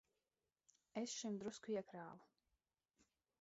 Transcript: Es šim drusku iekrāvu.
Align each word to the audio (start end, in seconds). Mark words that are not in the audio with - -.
Es 1.01 1.13
šim 1.17 1.37
drusku 1.43 1.75
iekrāvu. 1.75 2.25